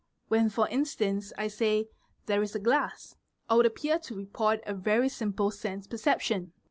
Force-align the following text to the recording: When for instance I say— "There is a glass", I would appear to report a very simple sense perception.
When 0.29 0.49
for 0.49 0.67
instance 0.69 1.31
I 1.37 1.47
say— 1.47 1.87
"There 2.25 2.41
is 2.41 2.55
a 2.55 2.59
glass", 2.59 3.13
I 3.47 3.53
would 3.53 3.67
appear 3.67 3.99
to 3.99 4.15
report 4.15 4.61
a 4.65 4.73
very 4.73 5.09
simple 5.09 5.51
sense 5.51 5.85
perception. 5.85 6.53